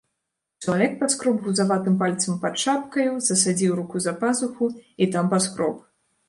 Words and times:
Чалавек 0.61 0.93
паскроб 1.01 1.37
гузаватым 1.47 1.95
пальцам 2.01 2.39
пад 2.45 2.55
шапкаю, 2.63 3.11
засадзіў 3.27 3.77
руку 3.81 4.03
за 4.07 4.13
пазуху 4.25 4.71
і 5.05 5.11
там 5.15 5.31
паскроб. 5.37 5.77